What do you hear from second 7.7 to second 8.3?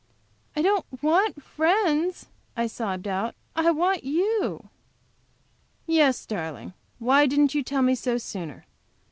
me so